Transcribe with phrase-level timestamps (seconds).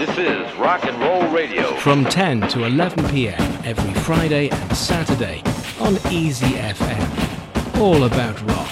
[0.00, 1.76] This is Rock and Roll Radio.
[1.76, 3.38] from 10 to 11 p.m.
[3.66, 5.42] every Friday and Saturday
[5.78, 7.78] on Easy FM.
[7.78, 8.70] All about rock.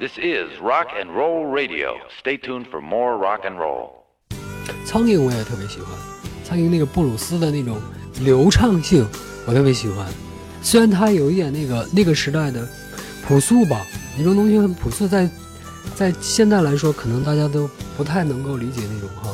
[0.00, 1.98] This is Rock and Roll Radio.
[2.18, 4.06] Stay tuned for more rock and roll.
[4.86, 5.88] 苍蝇我也特别喜欢，
[6.42, 7.78] 苍蝇那个布鲁斯的那种
[8.20, 9.06] 流畅性，
[9.44, 10.06] 我特别喜欢。
[10.62, 12.66] 虽然它有一点那个那个时代的
[13.28, 13.84] 朴素吧，
[14.16, 15.28] 那种东西很朴素，在
[15.94, 19.30] 在现在来说，可能大家都不太能够理解那种哈。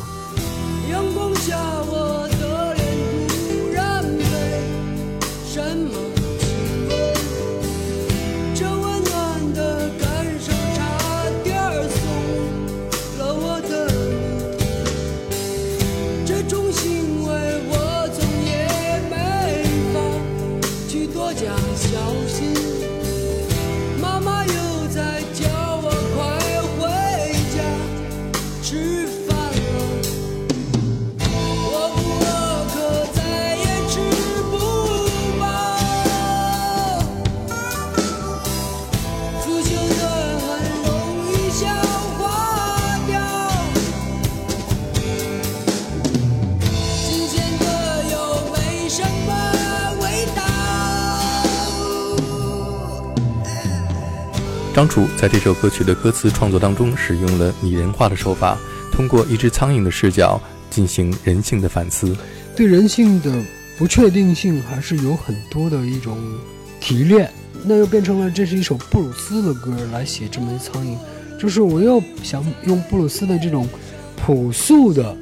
[54.81, 58.57] 张楚在这首歌曲的歌词创作当中，使用了拟人化的手法，
[58.91, 62.17] 通过一只苍蝇的视角进行人性的反思。
[62.57, 63.31] 对人性的
[63.77, 66.17] 不确定性还是有很多的一种
[66.81, 67.31] 提炼，
[67.63, 70.97] 那又变成了这是一首布鲁斯的歌来写这枚苍蝇，
[71.39, 73.69] 就是我又想用布鲁斯的这种
[74.17, 75.15] 朴素的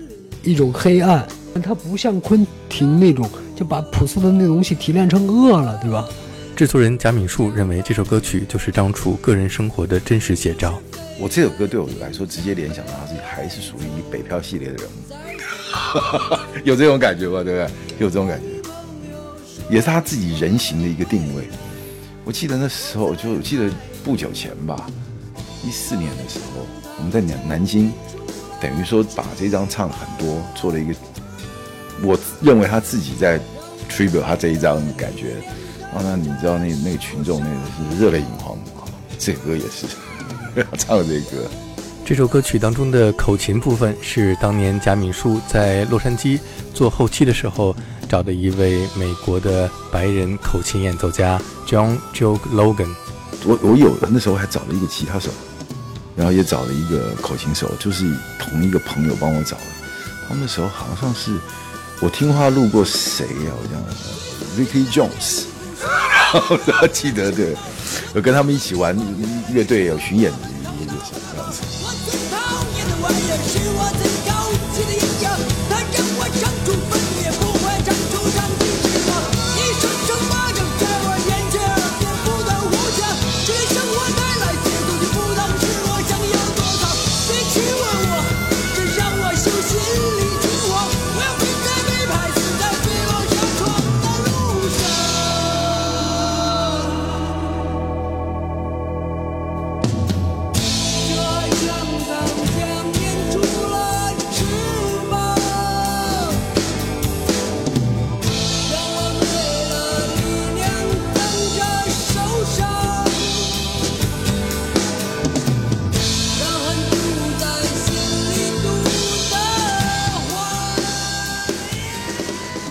[0.45, 1.27] 一种黑暗，
[1.65, 6.07] 它不像昆汀那种就把朴素的那东西提炼成恶了，对吧？
[6.59, 10.77] 制作人贾敏树认为这首歌曲就是张楚个人生活的真实写照。
[11.17, 17.45] 我这首歌对我来说，直接联想到他是还是属于北漂系列的人物， 有这种感觉吧？
[17.45, 17.71] 对不对？
[18.01, 18.47] 有这种感觉，
[19.71, 21.45] 也是他自己人形的一个定位。
[22.25, 23.71] 我记得那时候，就我记得
[24.03, 24.85] 不久前吧，
[25.65, 26.67] 一四年的时候，
[26.97, 27.93] 我们在南南京，
[28.61, 30.95] 等于说把这张唱很多，做了一个，
[32.03, 33.39] 我认为他自己在
[33.89, 35.37] tribute 他这一张感觉。
[35.99, 37.57] 啊，那你知道那那个群众那个
[37.91, 38.87] 是热泪盈眶啊，
[39.19, 39.87] 这歌也是
[40.79, 41.45] 唱这歌。
[42.05, 46.39] 这首歌曲当中的口琴部分是当年贾敏树在洛杉矶
[46.73, 47.75] 做后期的时候
[48.09, 52.95] 找的一位美国的白人口琴演奏家 John Joe Logan。
[53.45, 55.31] 我我有那时候还找了一个吉他手，
[56.17, 59.63] 然后也找了一个口琴手，就是同一个朋友帮我找的。
[60.29, 61.37] 他们那时候好像是
[62.01, 63.83] 我听话路过谁呀、我想
[64.57, 65.45] Ricky Jones，
[66.67, 67.55] 然后记得对，
[68.15, 68.97] 有跟他们一起玩
[69.53, 70.33] 乐队有巡演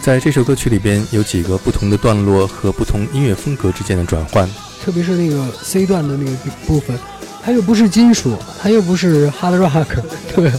[0.07, 4.49] 在这首歌曲里边有几个不同的段落和不同音乐风格之间的转换。
[4.81, 6.31] 特别是那个 C 段的那个
[6.65, 6.97] 部分，
[7.43, 9.85] 它又不是金属，它又不是 hard rock，
[10.33, 10.49] 对，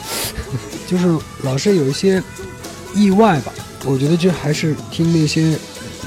[0.86, 1.06] 就是
[1.42, 2.22] 老是有一些
[2.94, 3.52] 意外吧。
[3.86, 5.58] 我觉得这还是听那些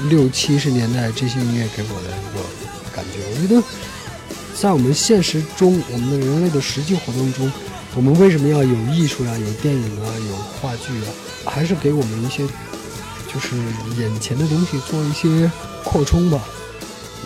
[0.08, 2.40] 六七十年代这些音乐给我的一个
[2.94, 3.18] 感觉。
[3.34, 3.60] 我觉得
[4.54, 7.50] 在我们现实中，我们的人类的实际活动中，
[7.96, 11.10] 我们为什么要有艺术呀、有电影啊、有话剧啊，
[11.46, 12.44] 还是给我们一些
[13.32, 13.56] 就是
[14.00, 15.50] 眼前的东西做一些
[15.84, 16.40] 扩充吧。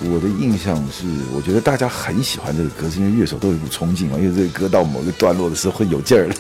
[0.06, 6.35] 我的印象是，我觉得大家很喜欢这个歌，是因为乐手都有一股冲劲嘛，因为这个歌到某个段落的时候会有劲儿了。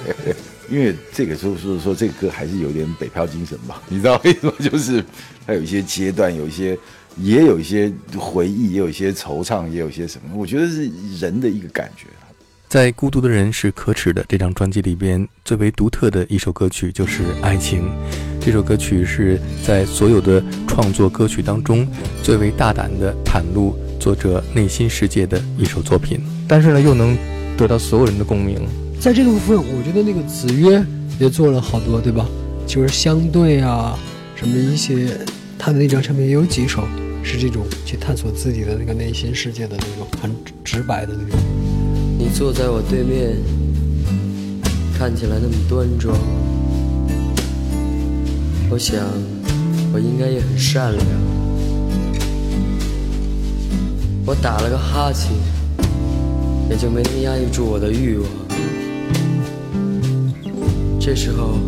[0.70, 4.52] 因为这个就是说，这个歌还是有点北漂精神吧，你知道为什么？
[4.58, 5.04] 就是
[5.46, 6.76] 它有一些阶段，有一些
[7.18, 10.90] 也有一些回忆，也有一些惆怅，也有一些什么，我觉得是
[11.20, 12.06] 人的一个感觉。
[12.66, 17.82] 在《孤独的人是可耻的》这张专辑里边，最为独特的一首歌曲就是《爱情》。
[18.44, 21.88] 这首歌曲是在所有的创作歌曲当中
[22.22, 26.20] 最为大胆的袒露作者内心世界的一首作品。
[26.46, 27.16] 但是呢，又能
[27.56, 28.60] 得到所有人的共鸣。
[29.00, 30.84] 在这个部分，我觉得那个子曰
[31.18, 32.28] 也做了好多，对吧？
[32.66, 33.98] 就是相对啊，
[34.36, 35.08] 什么一些，
[35.58, 36.86] 他的那张唱片也有几首
[37.22, 40.30] 是这种去探索自己的那个内心世界的那种很
[40.62, 41.40] 直白的那种。
[42.18, 43.38] 你坐在我对面，
[44.98, 46.14] 看起来那么端庄。
[48.70, 48.98] 我想，
[49.92, 51.06] 我应该也很善良。
[54.26, 55.30] 我打了个哈欠，
[56.68, 58.28] 也就没能压抑住我的欲望。
[60.98, 61.58] 这时候，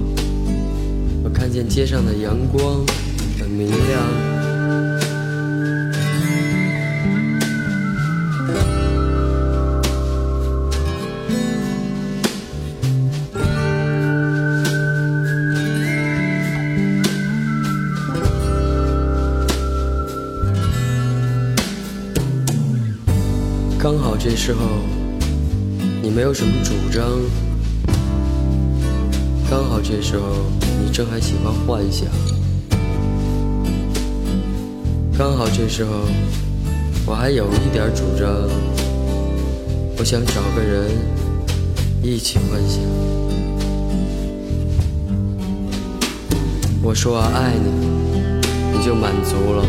[1.22, 2.84] 我看见街上的阳光
[3.38, 4.35] 很明亮。
[24.28, 24.58] 这时候
[26.02, 27.06] 你没有什么主张，
[29.48, 30.24] 刚好这时候
[30.84, 32.08] 你正还喜欢幻想，
[35.16, 35.92] 刚好这时候
[37.06, 38.28] 我还有一点主张，
[39.96, 40.90] 我想找个人
[42.02, 42.82] 一起幻想。
[46.82, 49.64] 我说我爱你，你就满足了，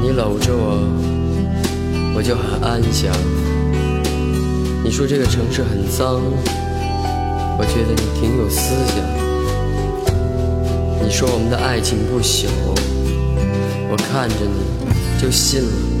[0.00, 1.13] 你搂着我。
[2.14, 3.12] 我就很安详。
[4.84, 6.22] 你说这个城市很脏，
[7.58, 8.96] 我觉得你挺有思想。
[11.04, 12.46] 你说我们的爱情不朽，
[13.90, 15.93] 我看着你就信了。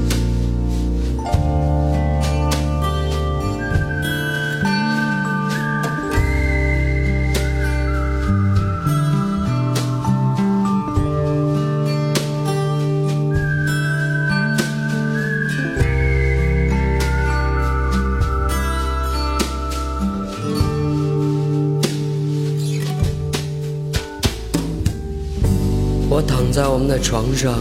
[26.84, 27.54] 躺在床上，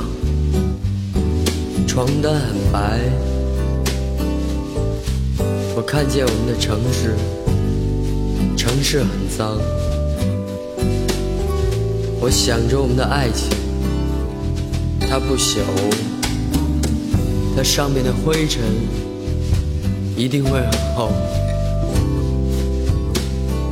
[1.87, 2.99] 床单很白。
[5.77, 7.15] 我看见我们的城市，
[8.57, 9.57] 城市很脏。
[12.19, 13.47] 我想着我们的爱情，
[14.99, 15.61] 它不朽，
[17.55, 18.61] 它上面的灰尘
[20.17, 21.13] 一定会很厚。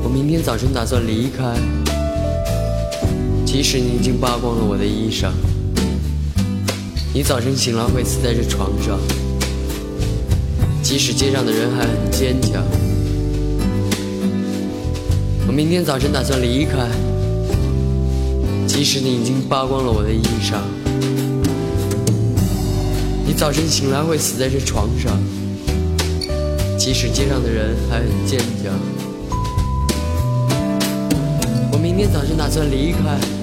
[0.02, 1.91] 我明天早晨打算离开。
[3.52, 5.30] 即使你已经扒光了我的衣裳，
[7.14, 8.98] 你早晨醒来会死在这床上。
[10.82, 12.64] 即使街上的人还很坚强，
[15.46, 16.88] 我明天早晨打算离开。
[18.66, 20.62] 即使你已经扒光了我的衣裳，
[23.28, 25.12] 你早晨醒来会死在这床上。
[26.80, 28.74] 即使街上的人还很坚强，
[31.74, 33.41] 我明天早晨打算离开。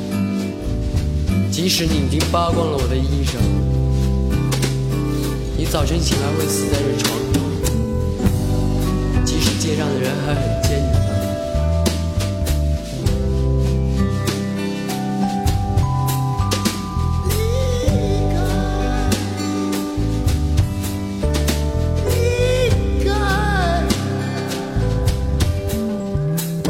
[1.51, 3.37] 即使你已经扒光了我的衣裳，
[5.57, 7.43] 你早晨起来会死在这床上。
[9.25, 10.98] 即使街上的人还很坚强。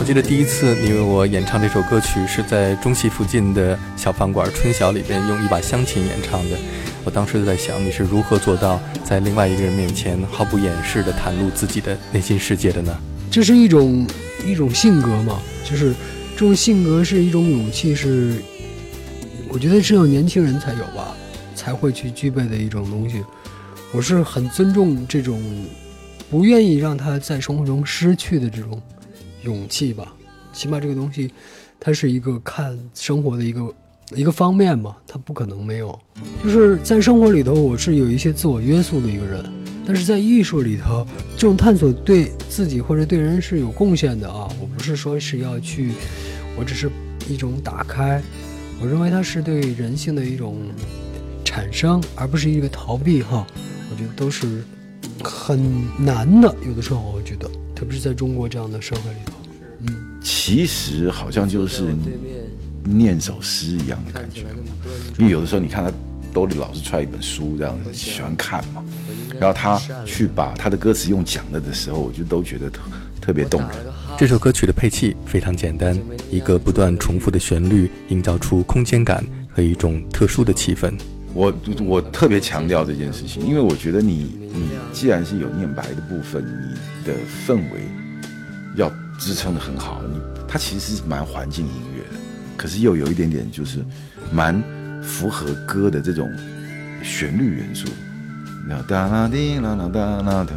[0.09, 6.57] 记得第一次你为我演唱这首歌曲是在中戏附近的小饭馆春晓里边用一把乡琴演唱的。
[7.05, 12.99] 我当时就在想，你是如何做到在另外一个人面前毫不掩饰地袒露自己的内心世界的呢？
[13.31, 14.07] 这是一种
[14.47, 15.93] 一种性格嘛，就是
[16.33, 18.43] 这种性格是一种勇气，是
[19.51, 21.15] 我觉得只有年轻人才有吧，
[21.55, 23.23] 才会去具备的一种东西。
[23.93, 25.39] 我是很尊重这种
[26.31, 28.81] 不愿意让他在生活中失去的这种
[29.43, 30.15] 勇气吧。
[30.53, 31.31] 起码这个东西，
[31.79, 33.75] 它是一个看生活的一个
[34.15, 35.99] 一个方面嘛，它不可能没有。
[36.43, 39.45] 就是在生活里头，我是有一些自我约束的一个人，
[39.87, 44.49] 但是在艺术里头，这种探索对自己或者对人是有贡献的啊。
[44.61, 45.93] 我不是说是要去，
[46.59, 46.91] 我只是
[47.29, 48.21] 一种打开，
[48.81, 50.57] 我认为它是对人性的一种
[51.45, 53.47] 产生，而不是一个逃避哈。
[53.91, 54.65] 我觉得都是
[55.23, 55.61] 很
[55.99, 59.35] 难的，有的时候我觉得，特别是在中国这样的社会里头，
[59.87, 61.95] 嗯，其实好像就是
[62.83, 64.41] 念首诗一样的感觉，
[65.17, 65.93] 因为有的时候你看他
[66.33, 68.83] 兜里老是揣一本书这样子，喜欢看嘛，
[69.39, 72.81] 然后他去把他的歌词用讲了的时候，我就都觉得特
[73.21, 73.71] 特别动人。
[74.19, 75.97] 这首歌曲的配器非常简单，
[76.33, 80.93] 一个不断重复的旋律，营造出空间感和一种特殊的气氛。
[81.39, 81.55] 我
[81.87, 86.75] 我特别强调这件事情，因为我觉得你你既然是有念白的部分，你
[87.07, 87.15] 的
[87.47, 87.83] 氛围
[88.75, 90.03] 要支撑的很好。
[90.13, 90.19] 你
[90.49, 92.21] 它其实是蛮环境音乐的，
[92.57, 93.85] 可是又有一点点就是
[94.33, 94.61] 蛮
[95.01, 96.29] 符合歌的这种
[97.05, 97.87] 旋律元素。
[98.69, 100.57] 然后哒啦滴啦啦哒啦哒，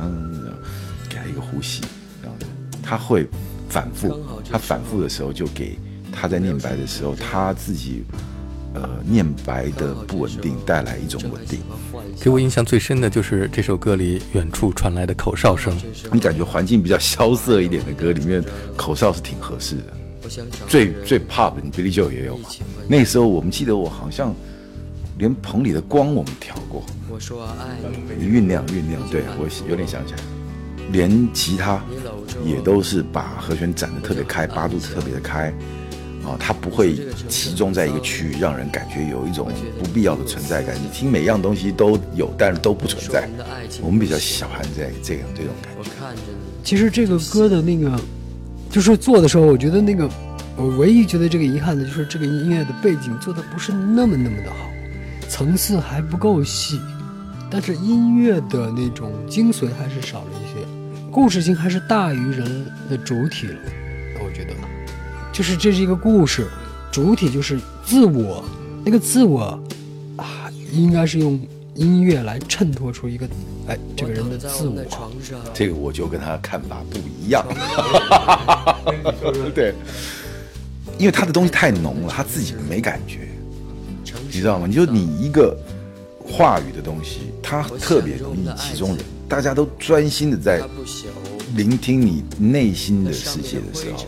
[1.07, 1.83] 给他一个呼吸，
[2.23, 2.35] 然后
[2.81, 3.29] 他会
[3.69, 4.19] 反复，
[4.50, 5.77] 他反复的时候就给
[6.11, 8.03] 他在念白的时候他自己
[8.73, 11.59] 呃念白的不稳定带来一种稳定。
[12.19, 15.75] 给我印象最深的就是这首歌里远处传来的口哨声。
[16.11, 18.43] 你感觉环境比较萧瑟一点的歌里面，
[18.77, 19.83] 口哨是挺合适的。
[20.67, 22.49] 最最 pop 的 Billy Joe 也有嘛？
[22.87, 24.33] 那时候我们记得我好像
[25.17, 27.77] 连棚里的光我们调过，我说爱
[28.17, 30.19] 你酝酿酝酿，对我有点想起来，
[30.91, 31.83] 连吉他
[32.45, 35.53] 也都是把和弦展得特别开，八度特别的开。
[36.23, 36.95] 啊，它不会
[37.27, 40.75] 集中在一个区域，让人感觉有一种不必要的存在感。
[40.75, 43.27] 你听每样东西都有，但是都不存在。
[43.81, 46.21] 我们比较喜欢这这样这种感觉。
[46.63, 47.99] 其实这个歌的那个，
[48.69, 50.07] 就是做的时候，我觉得那个，
[50.55, 54.69] 我唯一觉得这个遗憾的就是这个音乐的背景做的不是那么那么的好，
[55.27, 56.79] 层次还不够细，
[57.49, 60.65] 但是音乐的那种精髓还是少了一些，
[61.09, 63.55] 故事性还是大于人的主体了，
[64.23, 64.53] 我觉得。
[65.41, 66.48] 就是这是一个故事，
[66.91, 68.43] 主体就是自我，
[68.86, 69.60] 那个自我
[70.15, 71.41] 啊，应该是用
[71.74, 73.27] 音乐来衬托出一个
[73.67, 74.86] 哎这个人的自我。
[75.51, 77.43] 这个我就跟他看法不一样。
[79.55, 79.74] 对，
[81.00, 83.27] 因为他的东西太浓了，他自己没感觉，
[84.27, 84.67] 你知道吗？
[84.67, 85.57] 你就你一个
[86.24, 90.62] 话语的东西，他特别容易其中人，大家都专心的在
[91.55, 94.05] 聆听你内心的世界的时候。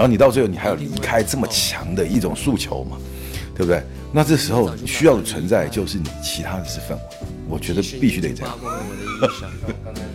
[0.00, 2.96] 然后你到最后，你还要离开这么强的一种诉求嘛，
[3.54, 3.82] 对不对？
[4.10, 7.00] 那这时候需要的存在就是你，其他的是氛围。
[7.46, 8.58] 我觉得必须得这样。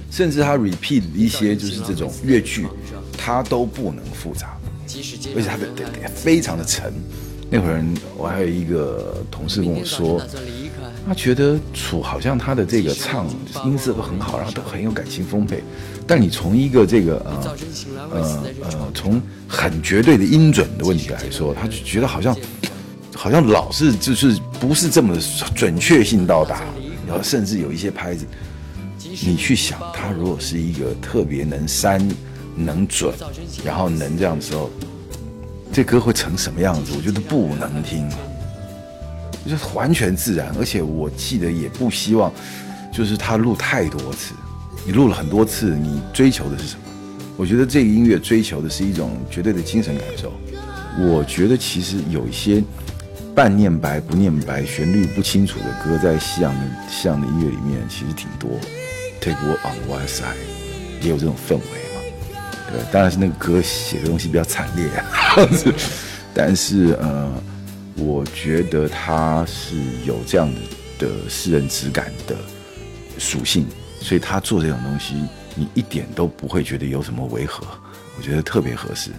[0.10, 2.65] 甚至他 repeat 一些就是这种乐句，
[3.15, 4.58] 他都不能复杂，
[5.36, 5.70] 而且他的
[6.15, 6.92] 非常的沉。
[7.51, 7.86] 那会儿
[8.18, 10.20] 我还有一个同事跟我说，
[11.07, 13.27] 他觉得楚好像他的这个唱
[13.65, 15.63] 音色都很好，然后都很有感情丰沛。
[16.07, 17.55] 但你从一个这个呃
[18.12, 22.35] 呃呃，从很绝对的音准的问题来说，他就觉得好像
[23.15, 25.17] 好像老是就是不是这么
[25.55, 26.62] 准确性到达，
[27.07, 28.25] 然后甚至有一些拍子，
[29.00, 32.07] 你去想，他如果是一个特别能删、
[32.55, 33.13] 能准，
[33.63, 34.69] 然后能这样的时候，
[35.71, 36.93] 这歌会成什么样子？
[36.95, 38.07] 我觉得不能听，
[39.45, 42.31] 就是完全自然，而且我记得也不希望，
[42.91, 44.33] 就是他录太多次。
[44.85, 46.81] 你录了很多次，你追求的是什么？
[47.37, 50.31] 我觉得这个音乐追求的是一种绝对的精神感受。
[50.97, 52.63] 我觉得其实有一些
[53.35, 58.49] 半念白不念白、旋律不清楚的歌，在西洋的西洋的音乐里面其实挺多。
[59.19, 60.37] Take War on one Side
[61.01, 62.01] 也有这种氛围嘛？
[62.71, 64.87] 对，当然是那个歌写的东西比较惨烈，
[66.33, 67.31] 但是呃，
[67.97, 69.75] 我觉得他是
[70.05, 70.49] 有这样
[70.99, 72.35] 的的诗人质感的
[73.17, 73.65] 属性。
[74.01, 75.15] 所以他做这种东西，
[75.55, 77.65] 你一点都不会觉得有什么违和，
[78.17, 79.09] 我觉得特别合适。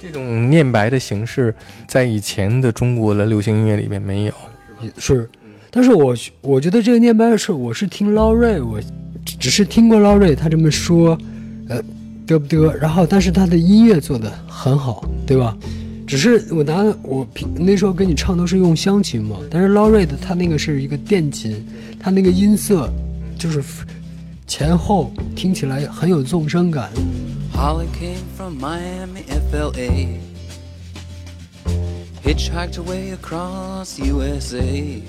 [0.00, 1.52] 这种念白的形式，
[1.88, 4.34] 在以前的中国的流行音乐里面没有，
[4.98, 5.28] 是。
[5.68, 8.80] 但是我我觉得这个念白的事，我是听劳瑞，我
[9.24, 11.18] 只是听过劳瑞他这么说，
[11.68, 11.82] 呃，
[12.24, 12.72] 得不得？
[12.76, 15.56] 然后，但是他的音乐做的很好，对吧？
[16.12, 21.66] 只是我拿我平那时候跟你唱都是用湘琴嘛，但是劳瑞的他那个是一个电琴，
[21.98, 22.92] 他那个音色。
[23.38, 23.64] 就是
[24.46, 26.90] 前后听起来很有纵深感。
[27.54, 30.18] Holly came from Miami, FLA.
[32.22, 35.02] Hitchhiked away across USA.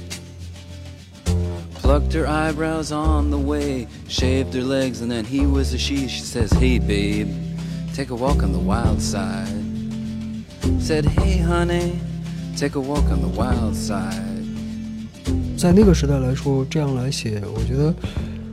[1.82, 6.08] Plucked her eyebrows on the way, shaved her legs, and then he was a she.
[6.08, 7.28] She says, Hey, babe,
[7.94, 9.63] take a walk on the wild side.
[10.80, 12.00] Said, Hey, honey,
[12.56, 14.22] take a walk on the wild side.
[15.58, 17.94] 在那个时代来说，这样来写，我觉得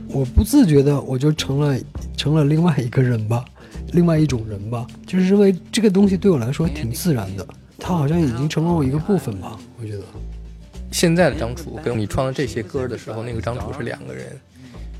[0.09, 1.77] 我不自觉的我就成了
[2.17, 3.45] 成了另外一个人吧，
[3.93, 9.57] 另外一种人吧，就是因为这个东西对我来说挺自然的，它好像已经成了我一个部分吧。
[9.79, 10.03] 我觉得
[10.91, 14.37] 现在的张楚跟你创这些歌的时候，那个张楚是两个人，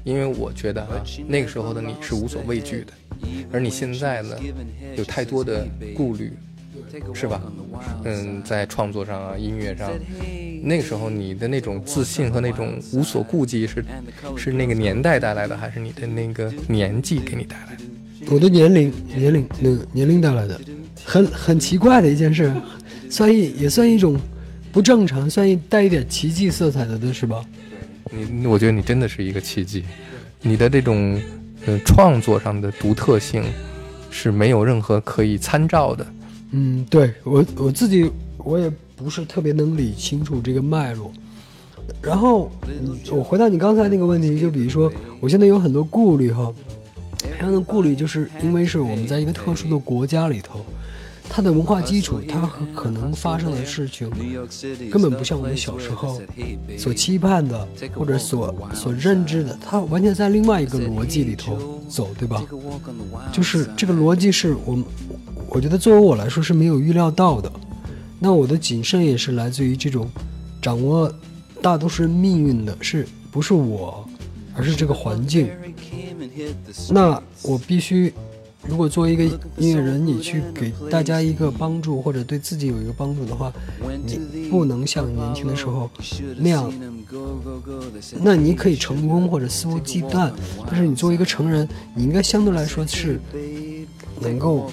[0.06, 0.88] 因为我觉得
[1.28, 2.94] 那个时候的你是无所畏惧的，
[3.52, 4.36] 而你现在呢，
[4.96, 6.32] 有太多的顾虑。
[7.14, 7.42] 是吧？
[8.04, 9.90] 嗯，在创作上啊，音乐上，
[10.64, 13.84] 那个时候你的那种自信和那种无所顾忌，是
[14.36, 17.84] 是那个年代带来的，还是你的那个年纪给你带来的？
[18.34, 20.60] 我的年龄，年龄，那个年龄带来的，
[21.04, 22.54] 很很奇怪的一件事，
[23.10, 24.20] 算一也算一种
[24.72, 27.44] 不正常，算一带一点奇迹色彩的，的是吧？
[28.12, 29.84] 你，我觉得你真的是一个奇迹，
[30.42, 31.20] 你的这种
[31.66, 33.44] 呃创作上的独特性。
[34.14, 36.06] 是没有任何可以参照的。
[36.52, 41.12] 嗯，对我我自己我也不是特别能理清楚这个脉络。
[42.02, 46.54] 然后嗯我回到你刚才那个问题，就比如说我现在有很多顾虑哈，
[47.40, 50.66] 这样的顾虑就是因为是我们在一个特殊的国家里头，
[51.30, 54.10] 它的文化基础，它和可能发生的事情
[54.90, 56.22] 根本不像我们小时候
[56.78, 62.44] 所期盼的或者所所认知的，它完全在另外一个逻辑里头走，对吧？
[63.32, 64.86] 就是这个逻辑是我们，
[65.54, 67.52] 我觉得作为我来说是没有预料到的。
[68.20, 70.10] 那我的谨慎也是来自于这种
[70.62, 71.12] 掌握
[71.62, 74.08] 大多数人命运的，是不是我，
[74.56, 75.50] 而是这个环境。
[76.90, 78.14] 那我必须，
[78.66, 79.26] 如果作为一个
[79.58, 83.52] 音乐人，你去给大家一个帮助，或者对自己有一个帮助的话，
[84.06, 85.90] 你不能像年轻的时候
[86.38, 86.72] 那样。
[88.22, 90.32] 那你可以成功或者肆无忌惮，
[90.66, 93.20] 但是你作为一个成人，你应该相对来说是
[94.22, 94.72] 能够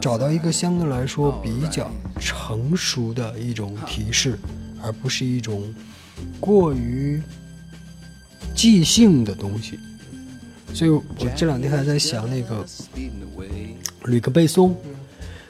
[0.00, 1.90] 找到一个相对来说比较
[2.20, 4.38] 成熟的一种提示，
[4.82, 5.62] 而不是一种
[6.40, 7.20] 过于
[8.54, 9.78] 即兴的东西。
[10.74, 11.02] 所以我
[11.34, 12.64] 这两天还在想那个
[14.04, 14.76] 吕克贝松，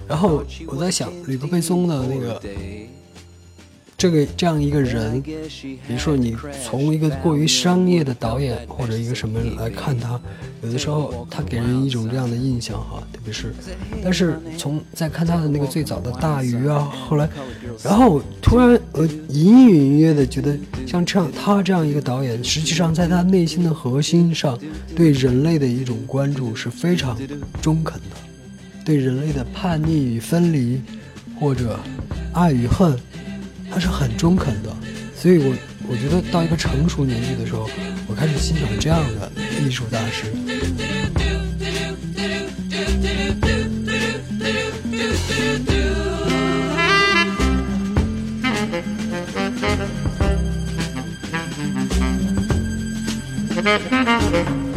[0.07, 2.41] 然后我在想吕克贝松的那个
[3.99, 5.37] 这个这样一个人，比
[5.89, 10.19] 如说你从一个过于商业的导演或者一个什么来看他，
[10.63, 13.53] 有的时候他给人一种这样的印象哈，特别是，
[14.01, 17.29] 但是从再看他的那个最早的大鱼啊，后来，
[17.83, 24.57] 然后突然呃隐隐约约的觉得像这样他这样一个导演，实际上在他内心的核心上，
[24.95, 27.19] 对人类的一种关注是非常
[27.61, 28.17] 中肯的，
[28.85, 30.81] 对人类的叛逆与分离，
[31.41, 31.81] 或者
[32.33, 32.97] 爱与恨。
[33.71, 34.75] 他是很中肯的，
[35.15, 35.55] 所以我
[35.89, 37.69] 我觉得到一个成熟年纪的时候，
[38.07, 40.33] 我开始欣赏这样的艺术大师。